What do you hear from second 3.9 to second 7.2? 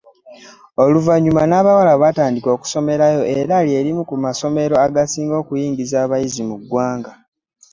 ku masomero agasinga okuyisa abayizi mu ggwanga.